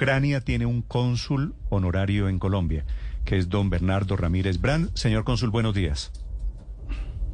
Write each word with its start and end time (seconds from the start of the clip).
Ucrania 0.00 0.40
tiene 0.40 0.64
un 0.64 0.80
cónsul 0.80 1.54
honorario 1.68 2.30
en 2.30 2.38
Colombia, 2.38 2.86
que 3.26 3.36
es 3.36 3.50
don 3.50 3.68
Bernardo 3.68 4.16
Ramírez 4.16 4.58
Brand. 4.58 4.90
Señor 4.94 5.24
cónsul, 5.24 5.50
buenos 5.50 5.74
días. 5.74 6.10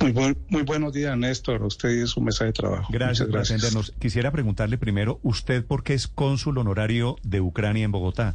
Muy, 0.00 0.10
buen, 0.10 0.36
muy 0.48 0.62
buenos 0.62 0.92
días, 0.92 1.16
Néstor, 1.16 1.62
a 1.62 1.66
usted 1.66 1.90
y 1.90 2.04
su 2.08 2.20
mesa 2.20 2.46
de 2.46 2.52
trabajo. 2.52 2.92
Gracias, 2.92 3.28
Muchas 3.28 3.48
por 3.48 3.56
atendernos. 3.56 3.94
Quisiera 4.00 4.32
preguntarle 4.32 4.76
primero, 4.76 5.20
¿usted 5.22 5.64
por 5.64 5.84
qué 5.84 5.94
es 5.94 6.08
cónsul 6.08 6.58
honorario 6.58 7.14
de 7.22 7.40
Ucrania 7.40 7.84
en 7.84 7.92
Bogotá? 7.92 8.34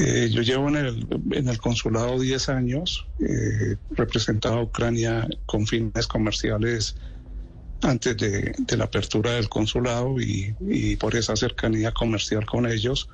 Eh, 0.00 0.28
yo 0.32 0.42
llevo 0.42 0.68
en 0.68 0.74
el, 0.74 1.06
en 1.30 1.48
el 1.48 1.58
consulado 1.58 2.18
10 2.18 2.48
años, 2.48 3.06
eh, 3.20 3.76
representado 3.92 4.56
a 4.56 4.62
Ucrania 4.64 5.28
con 5.46 5.68
fines 5.68 6.08
comerciales 6.08 6.96
antes 7.82 8.16
de, 8.16 8.54
de 8.58 8.76
la 8.76 8.84
apertura 8.84 9.32
del 9.32 9.48
consulado 9.48 10.20
y, 10.20 10.54
y, 10.60 10.96
por 10.96 11.14
esa 11.14 11.36
cercanía 11.36 11.92
comercial 11.92 12.46
con 12.46 12.66
ellos, 12.66 13.08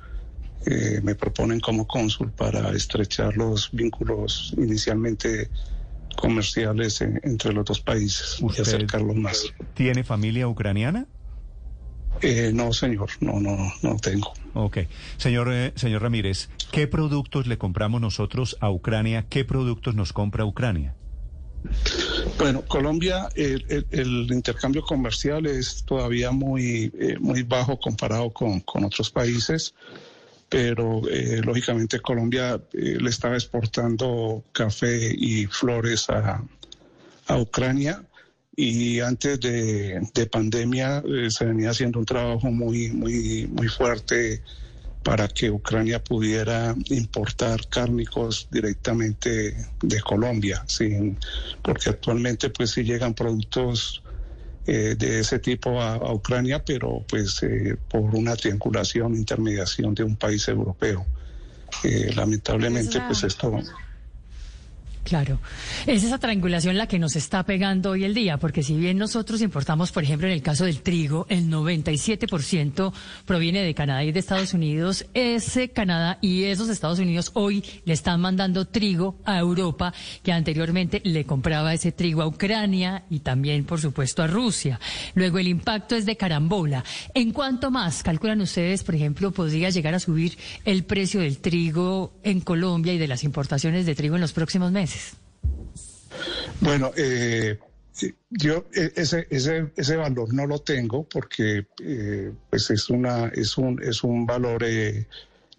eh, 0.65 1.01
me 1.03 1.15
proponen 1.15 1.59
como 1.59 1.85
cónsul 1.85 2.31
para 2.31 2.71
estrechar 2.71 3.35
los 3.35 3.69
vínculos 3.71 4.53
inicialmente 4.57 5.49
comerciales 6.15 7.01
en, 7.01 7.19
entre 7.23 7.53
los 7.53 7.65
dos 7.65 7.81
países 7.81 8.37
y 8.39 8.61
acercarlos 8.61 9.15
más. 9.15 9.53
¿Tiene 9.73 10.03
familia 10.03 10.47
ucraniana? 10.47 11.07
Eh, 12.21 12.51
no, 12.53 12.71
señor, 12.71 13.09
no, 13.19 13.39
no, 13.39 13.57
no 13.81 13.97
tengo. 13.97 14.33
Ok. 14.53 14.79
Señor, 15.17 15.49
eh, 15.51 15.73
señor 15.75 16.03
Ramírez, 16.03 16.49
¿qué 16.71 16.87
productos 16.87 17.47
le 17.47 17.57
compramos 17.57 17.99
nosotros 17.99 18.55
a 18.61 18.69
Ucrania? 18.69 19.25
¿Qué 19.27 19.43
productos 19.43 19.95
nos 19.95 20.13
compra 20.13 20.45
Ucrania? 20.45 20.95
Bueno, 22.37 22.63
Colombia, 22.67 23.29
el, 23.35 24.27
intercambio 24.31 24.81
comercial 24.81 25.45
es 25.45 25.83
todavía 25.85 26.31
muy, 26.31 26.91
eh, 26.99 27.17
muy 27.19 27.43
bajo 27.43 27.79
comparado 27.79 28.31
con, 28.31 28.59
con 28.61 28.83
otros 28.83 29.09
países, 29.11 29.73
pero 30.49 31.01
eh, 31.09 31.41
lógicamente 31.43 31.99
Colombia 31.99 32.61
eh, 32.73 32.97
le 32.99 33.09
estaba 33.09 33.35
exportando 33.35 34.43
café 34.51 35.13
y 35.15 35.45
flores 35.45 36.09
a, 36.09 36.43
a 37.27 37.37
Ucrania 37.37 38.03
y 38.55 38.99
antes 38.99 39.39
de, 39.39 39.99
de 40.13 40.25
pandemia 40.27 41.03
eh, 41.07 41.31
se 41.31 41.45
venía 41.45 41.71
haciendo 41.71 41.99
un 41.99 42.05
trabajo 42.05 42.51
muy, 42.51 42.91
muy, 42.91 43.47
muy 43.47 43.67
fuerte 43.67 44.43
para 45.03 45.27
que 45.27 45.51
Ucrania 45.51 46.03
pudiera 46.03 46.75
importar 46.89 47.67
cárnicos 47.67 48.47
directamente 48.49 49.55
de 49.81 50.01
Colombia, 50.01 50.63
sin, 50.67 51.17
porque 51.61 51.89
actualmente 51.89 52.49
pues 52.49 52.71
sí 52.71 52.83
llegan 52.83 53.13
productos 53.13 54.01
eh, 54.65 54.95
de 54.97 55.19
ese 55.19 55.39
tipo 55.39 55.81
a, 55.81 55.95
a, 55.95 56.13
Ucrania, 56.13 56.63
pero 56.63 57.05
pues 57.09 57.43
eh, 57.43 57.75
por 57.89 58.15
una 58.15 58.35
triangulación, 58.35 59.13
intermediación 59.15 59.93
de 59.93 60.03
un 60.03 60.15
país 60.15 60.47
europeo. 60.47 61.05
Eh, 61.83 62.11
lamentablemente 62.15 63.01
pues 63.07 63.23
esto... 63.23 63.59
Claro, 65.03 65.39
es 65.85 66.03
esa 66.05 66.17
triangulación 66.17 66.77
la 66.77 66.87
que 66.87 66.97
nos 66.97 67.17
está 67.17 67.43
pegando 67.43 67.91
hoy 67.91 68.05
el 68.05 68.13
día, 68.13 68.37
porque 68.37 68.63
si 68.63 68.77
bien 68.77 68.97
nosotros 68.97 69.41
importamos, 69.41 69.91
por 69.91 70.03
ejemplo, 70.03 70.27
en 70.27 70.33
el 70.33 70.41
caso 70.41 70.63
del 70.63 70.81
trigo, 70.81 71.25
el 71.29 71.49
97% 71.49 72.93
proviene 73.25 73.63
de 73.63 73.73
Canadá 73.73 74.05
y 74.05 74.13
de 74.13 74.19
Estados 74.19 74.53
Unidos, 74.53 75.05
ese 75.13 75.69
Canadá 75.69 76.19
y 76.21 76.45
esos 76.45 76.69
Estados 76.69 76.99
Unidos 76.99 77.31
hoy 77.33 77.63
le 77.83 77.93
están 77.93 78.21
mandando 78.21 78.65
trigo 78.65 79.17
a 79.25 79.37
Europa, 79.39 79.93
que 80.23 80.31
anteriormente 80.31 81.01
le 81.03 81.25
compraba 81.25 81.73
ese 81.73 81.91
trigo 81.91 82.21
a 82.21 82.27
Ucrania 82.27 83.03
y 83.09 83.19
también, 83.19 83.65
por 83.65 83.81
supuesto, 83.81 84.23
a 84.23 84.27
Rusia. 84.27 84.79
Luego 85.15 85.37
el 85.37 85.49
impacto 85.49 85.97
es 85.97 86.05
de 86.05 86.15
carambola. 86.15 86.83
¿En 87.13 87.31
cuánto 87.31 87.71
más, 87.71 88.03
calculan 88.03 88.39
ustedes, 88.39 88.83
por 88.83 88.95
ejemplo, 88.95 89.31
podría 89.31 89.69
llegar 89.69 89.95
a 89.95 89.99
subir 89.99 90.37
el 90.63 90.85
precio 90.85 91.19
del 91.19 91.39
trigo 91.39 92.13
en 92.23 92.39
Colombia 92.39 92.93
y 92.93 92.97
de 92.97 93.07
las 93.09 93.25
importaciones 93.25 93.85
de 93.85 93.95
trigo 93.95 94.15
en 94.15 94.21
los 94.21 94.31
próximos 94.31 94.71
meses? 94.71 94.92
Bueno, 96.61 96.91
eh, 96.95 97.59
yo 98.29 98.65
ese, 98.73 99.27
ese, 99.29 99.71
ese 99.75 99.95
valor 99.95 100.33
no 100.33 100.47
lo 100.47 100.59
tengo 100.59 101.03
porque 101.03 101.67
eh, 101.81 102.31
pues 102.49 102.69
es 102.71 102.89
una 102.89 103.27
es 103.27 103.57
un 103.57 103.81
es 103.83 104.03
un 104.03 104.25
valor 104.25 104.63
eh, 104.65 105.07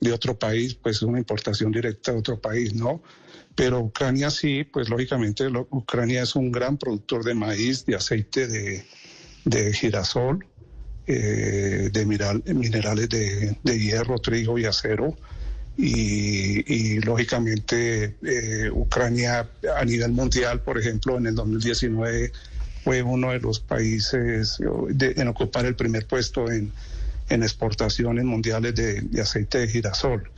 de 0.00 0.12
otro 0.12 0.38
país, 0.38 0.74
pues 0.74 0.96
es 0.96 1.02
una 1.02 1.18
importación 1.18 1.72
directa 1.72 2.12
de 2.12 2.18
otro 2.18 2.40
país, 2.40 2.74
¿no? 2.74 3.02
Pero 3.54 3.80
Ucrania 3.80 4.30
sí, 4.30 4.64
pues 4.64 4.88
lógicamente 4.88 5.46
Ucrania 5.70 6.22
es 6.22 6.34
un 6.34 6.50
gran 6.50 6.76
productor 6.76 7.24
de 7.24 7.34
maíz, 7.34 7.86
de 7.86 7.94
aceite 7.94 8.48
de, 8.48 8.84
de 9.44 9.72
girasol, 9.72 10.44
eh, 11.06 11.90
de 11.92 12.06
mineral, 12.06 12.42
minerales 12.46 13.08
de, 13.08 13.56
de 13.62 13.78
hierro, 13.78 14.18
trigo 14.18 14.58
y 14.58 14.64
acero. 14.64 15.16
Y, 15.76 16.72
y, 16.72 17.00
lógicamente 17.00 18.14
eh, 18.22 18.70
Ucrania 18.72 19.48
a 19.76 19.84
nivel 19.84 20.12
mundial, 20.12 20.60
por 20.60 20.78
ejemplo, 20.78 21.18
en 21.18 21.26
el 21.26 21.34
2019 21.34 22.30
fue 22.84 23.02
uno 23.02 23.32
de 23.32 23.40
los 23.40 23.60
países 23.60 24.58
de, 24.90 25.14
en 25.16 25.28
ocupar 25.28 25.64
el 25.64 25.74
primer 25.74 26.06
puesto 26.06 26.50
en, 26.50 26.72
exportaciones 27.28 28.24
mundiales 28.24 28.74
de, 28.74 29.20
aceite 29.20 29.58
de 29.58 29.68
girasol. 29.68 30.30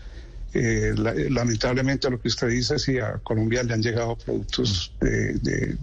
Eh, 0.59 0.95
la, 0.97 1.13
lamentablemente 1.15 2.09
lo 2.09 2.19
que 2.19 2.29
usted 2.29 2.49
dice, 2.49 2.79
si 2.79 2.99
a 2.99 3.19
Colombia 3.23 3.63
le 3.63 3.75
han 3.75 3.83
llegado 3.83 4.17
productos 4.17 4.91
de, 5.01 5.35
de, 5.35 5.77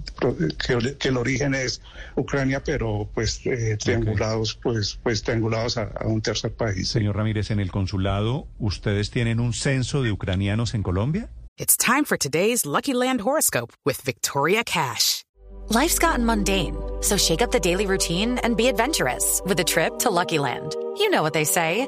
que, 0.66 0.98
que, 0.98 1.08
el 1.10 1.18
origen 1.18 1.54
es 1.54 1.80
Ucrania, 2.16 2.64
pero 2.64 3.08
pues 3.14 3.42
eh, 3.46 3.78
triangulados, 3.78 4.54
okay. 4.54 4.62
pues, 4.64 5.00
pues 5.04 5.22
triangulados 5.22 5.78
a, 5.78 5.84
a, 5.84 6.08
un 6.08 6.22
tercer 6.22 6.54
país. 6.54 6.90
Señor 6.90 7.18
Ramírez, 7.18 7.52
en 7.52 7.60
el 7.60 7.70
consulado, 7.70 8.48
¿ustedes 8.58 9.12
tienen 9.12 9.40
un 9.40 9.54
censo 9.54 10.02
de 10.02 10.12
ucranianos 10.12 10.74
en 10.74 10.82
Colombia? 10.82 11.30
It's 11.60 11.78
time 11.78 12.04
for 12.04 12.18
today's 12.18 12.66
Lucky 12.66 12.94
Land 12.94 13.22
horoscope 13.22 13.74
with 13.86 14.02
Victoria 14.02 14.64
Cash. 14.64 15.24
Life's 15.70 16.00
gotten 16.00 16.26
mundane, 16.26 16.76
so 17.02 17.16
shake 17.16 17.44
up 17.44 17.52
the 17.52 17.60
daily 17.60 17.86
routine 17.86 18.40
and 18.40 18.58
be 18.58 18.68
adventurous 18.68 19.40
with 19.46 19.60
a 19.60 19.64
trip 19.64 20.00
to 20.00 20.10
Lucky 20.10 20.40
Land. 20.40 20.76
You 20.98 21.12
know 21.12 21.22
what 21.22 21.34
they 21.34 21.46
say. 21.46 21.88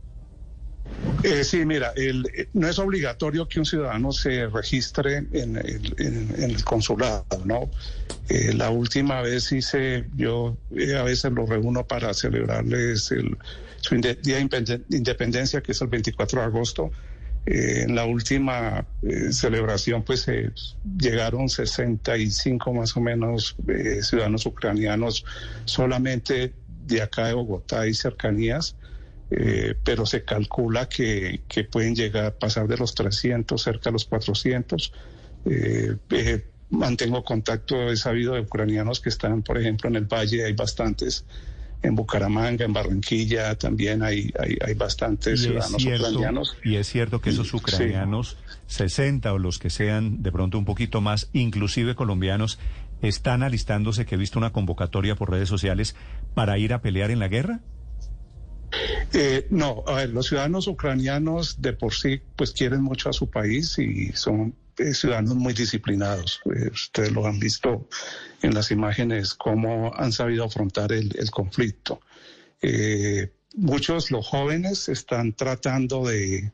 Eh, 1.23 1.43
sí, 1.43 1.65
mira, 1.65 1.93
el, 1.95 2.25
no 2.53 2.67
es 2.67 2.79
obligatorio 2.79 3.47
que 3.47 3.59
un 3.59 3.65
ciudadano 3.65 4.11
se 4.11 4.47
registre 4.47 5.17
en 5.31 5.57
el, 5.57 5.95
en, 5.99 6.43
el 6.43 6.63
consulado, 6.63 7.25
¿no? 7.45 7.69
Eh, 8.29 8.53
la 8.53 8.69
última 8.69 9.21
vez 9.21 9.51
hice, 9.51 10.05
yo 10.15 10.57
eh, 10.75 10.95
a 10.95 11.03
veces 11.03 11.31
lo 11.31 11.45
reúno 11.45 11.85
para 11.85 12.13
celebrarles 12.13 13.11
el, 13.11 13.37
su 13.81 13.95
Día 13.95 14.37
de 14.37 14.81
Independencia, 14.89 15.61
que 15.61 15.73
es 15.73 15.81
el 15.81 15.87
24 15.87 16.39
de 16.39 16.45
agosto. 16.45 16.91
Eh, 17.45 17.83
en 17.83 17.95
la 17.95 18.05
última 18.05 18.85
celebración, 19.31 20.03
pues 20.03 20.27
llegaron 20.97 21.49
65 21.49 22.73
más 22.73 22.95
o 22.95 23.01
menos 23.01 23.55
ciudadanos 24.01 24.45
ucranianos 24.45 25.25
solamente 25.65 26.53
de 26.85 27.01
acá 27.01 27.27
de 27.27 27.33
Bogotá 27.33 27.87
y 27.87 27.93
cercanías. 27.93 28.75
Eh, 29.33 29.75
pero 29.81 30.05
se 30.05 30.25
calcula 30.25 30.89
que, 30.89 31.41
que, 31.47 31.63
pueden 31.63 31.95
llegar 31.95 32.25
a 32.25 32.31
pasar 32.31 32.67
de 32.67 32.75
los 32.75 32.93
300, 32.93 33.61
cerca 33.61 33.89
de 33.89 33.93
los 33.93 34.03
400. 34.03 34.91
Eh, 35.45 35.95
eh, 36.09 36.45
mantengo 36.69 37.23
contacto, 37.23 37.89
he 37.89 37.95
sabido 37.95 38.33
de 38.33 38.41
ucranianos 38.41 38.99
que 38.99 39.07
están, 39.07 39.41
por 39.41 39.57
ejemplo, 39.57 39.89
en 39.89 39.95
el 39.95 40.05
Valle, 40.05 40.43
hay 40.43 40.53
bastantes, 40.53 41.25
en 41.81 41.95
Bucaramanga, 41.95 42.65
en 42.65 42.73
Barranquilla, 42.73 43.55
también 43.55 44.03
hay, 44.03 44.31
hay, 44.37 44.57
hay 44.65 44.73
bastantes 44.73 45.41
ciudadanos 45.41 45.81
cierto, 45.81 46.07
ucranianos. 46.09 46.57
Y 46.63 46.75
es 46.75 46.87
cierto 46.87 47.21
que 47.21 47.29
esos 47.29 47.53
ucranianos, 47.53 48.37
sí. 48.67 48.83
60 48.83 49.33
o 49.33 49.39
los 49.39 49.59
que 49.59 49.69
sean 49.69 50.21
de 50.23 50.31
pronto 50.31 50.57
un 50.57 50.65
poquito 50.65 50.99
más, 50.99 51.29
inclusive 51.31 51.95
colombianos, 51.95 52.59
están 53.01 53.43
alistándose, 53.43 54.05
que 54.05 54.15
he 54.15 54.17
visto 54.17 54.37
una 54.37 54.51
convocatoria 54.51 55.15
por 55.15 55.31
redes 55.31 55.49
sociales, 55.49 55.95
para 56.33 56.57
ir 56.57 56.73
a 56.73 56.81
pelear 56.81 57.11
en 57.11 57.19
la 57.19 57.29
guerra? 57.29 57.61
Eh, 59.13 59.47
no, 59.49 59.83
a 59.87 59.95
ver, 59.95 60.09
los 60.09 60.27
ciudadanos 60.27 60.67
ucranianos 60.67 61.61
de 61.61 61.73
por 61.73 61.93
sí 61.93 62.21
pues 62.35 62.51
quieren 62.51 62.81
mucho 62.81 63.09
a 63.09 63.13
su 63.13 63.29
país 63.29 63.77
y 63.77 64.13
son 64.13 64.55
eh, 64.77 64.93
ciudadanos 64.93 65.35
muy 65.35 65.53
disciplinados. 65.53 66.39
Eh, 66.45 66.69
ustedes 66.71 67.11
lo 67.11 67.27
han 67.27 67.39
visto 67.39 67.89
en 68.41 68.53
las 68.53 68.71
imágenes, 68.71 69.33
cómo 69.33 69.93
han 69.95 70.13
sabido 70.13 70.45
afrontar 70.45 70.93
el, 70.93 71.13
conflicto. 71.29 71.99
muchos, 73.55 74.11
los 74.11 74.25
jóvenes, 74.25 74.87
están 74.87 75.33
tratando 75.33 76.05
de, 76.05 76.51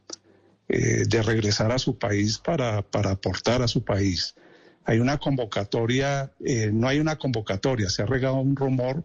de 0.67 1.21
regresar 1.21 1.71
a 1.71 1.77
su 1.77 1.97
país 1.97 2.39
para, 2.39 2.81
para 2.81 3.11
aportar 3.11 3.61
a 3.61 3.67
su 3.67 3.83
país. 3.83 4.35
Hay 4.83 4.99
una 4.99 5.17
convocatoria, 5.17 6.31
no 6.71 6.87
hay 6.87 6.99
una 6.99 7.17
convocatoria, 7.17 7.89
se 7.89 8.01
ha 8.01 8.05
regado 8.05 8.35
un 8.35 8.55
rumor 8.55 9.03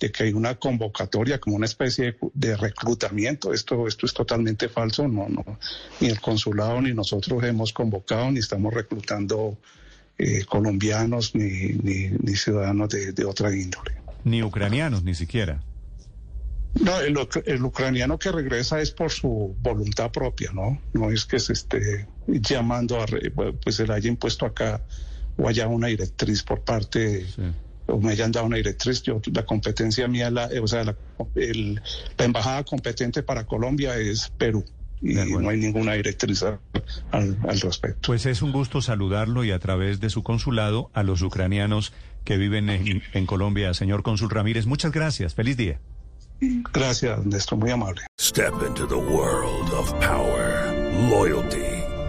de 0.00 0.10
que 0.10 0.24
hay 0.24 0.32
una 0.32 0.56
convocatoria 0.56 1.38
como 1.38 1.56
una 1.56 1.66
especie 1.66 2.16
de, 2.34 2.56
reclutamiento. 2.56 3.52
Esto, 3.52 3.86
esto 3.86 4.06
es 4.06 4.14
totalmente 4.14 4.68
falso. 4.68 5.06
No, 5.08 5.28
no, 5.28 5.44
ni 6.00 6.08
el 6.08 6.20
consulado 6.20 6.80
ni 6.82 6.92
nosotros 6.92 7.42
hemos 7.44 7.72
convocado 7.72 8.30
ni 8.30 8.40
estamos 8.40 8.74
reclutando 8.74 9.56
eh, 10.18 10.44
colombianos 10.44 11.34
ni, 11.34 11.72
ni, 11.72 12.36
ciudadanos 12.36 12.88
de, 12.88 13.24
otra 13.24 13.54
índole. 13.54 13.96
Ni 14.24 14.42
ucranianos, 14.42 15.04
ni 15.04 15.14
siquiera. 15.14 15.62
No, 16.80 17.00
el, 17.00 17.16
el, 17.46 17.62
ucraniano 17.62 18.18
que 18.18 18.32
regresa 18.32 18.80
es 18.80 18.90
por 18.90 19.12
su 19.12 19.54
voluntad 19.60 20.10
propia, 20.10 20.50
¿no? 20.52 20.80
No 20.92 21.10
es 21.10 21.24
que 21.24 21.38
se 21.38 21.52
esté 21.52 22.08
llamando 22.26 23.00
a, 23.00 23.06
pues 23.62 23.76
se 23.76 23.86
le 23.86 23.94
haya 23.94 24.08
impuesto 24.08 24.44
acá 24.44 24.82
o 25.36 25.48
haya 25.48 25.68
una 25.68 25.86
directriz 25.88 26.42
por 26.42 26.62
parte 26.62 27.26
o 27.86 28.00
me 28.00 28.12
hayan 28.12 28.32
dado 28.32 28.46
una 28.46 28.56
directriz. 28.56 29.02
Yo, 29.02 29.20
la 29.32 29.44
competencia 29.44 30.08
mía, 30.08 30.30
la, 30.30 30.48
o 30.62 30.66
sea, 30.66 30.84
la, 30.84 30.96
embajada 32.18 32.64
competente 32.64 33.22
para 33.22 33.44
Colombia 33.44 33.96
es 33.96 34.30
Perú. 34.38 34.64
Y 35.02 35.14
no 35.14 35.50
hay 35.50 35.58
ninguna 35.58 35.92
directriz 35.94 36.42
al, 37.10 37.36
respecto. 37.60 37.98
Pues 38.06 38.24
es 38.24 38.40
un 38.40 38.52
gusto 38.52 38.80
saludarlo 38.80 39.44
y 39.44 39.50
a 39.50 39.58
través 39.58 40.00
de 40.00 40.08
su 40.08 40.22
consulado 40.22 40.90
a 40.94 41.02
los 41.02 41.20
ucranianos 41.20 41.92
que 42.24 42.38
viven 42.38 42.70
en, 42.70 43.02
en 43.12 43.26
Colombia. 43.26 43.74
Señor 43.74 44.02
Cónsul 44.02 44.30
Ramírez, 44.30 44.64
muchas 44.64 44.92
gracias. 44.92 45.34
Feliz 45.34 45.58
día. 45.58 45.78
Gracias, 46.72 47.24
Néstor. 47.24 47.58
Muy 47.58 47.70
amable. 47.70 48.02
Step 48.18 48.54
into 48.66 48.86
the 48.86 48.96
world 48.96 49.70
of 49.72 49.92
power, 50.00 50.72
loyalty. 51.10 51.83